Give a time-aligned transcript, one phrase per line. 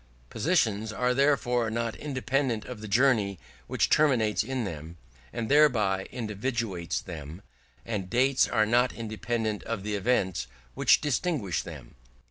[0.31, 4.97] Positions are therefore not independent of the journey which terminates in them,
[5.31, 7.43] and thereby individuates them;
[7.85, 11.93] and dates are not independent of the events which distinguish them.